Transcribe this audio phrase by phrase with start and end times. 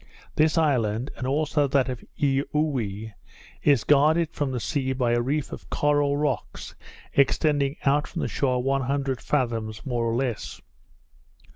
[0.35, 3.13] This island, and also that of Eaoowee,
[3.61, 6.73] is guarded from the sea by a reef of coral rocks,
[7.13, 10.59] extending out from the shore one hundred fathoms more or less.